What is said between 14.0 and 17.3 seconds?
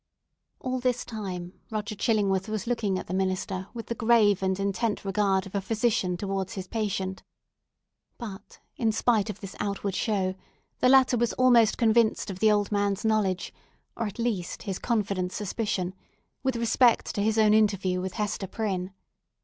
at least, his confident suspicion, with respect to